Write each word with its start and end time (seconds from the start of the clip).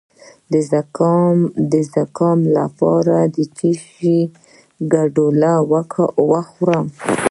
د 1.71 1.73
زکام 1.93 2.39
لپاره 2.57 3.17
د 3.35 3.37
څه 3.57 3.69
شي 3.91 4.17
ګډول 4.93 5.41
وخورم؟ 6.31 6.85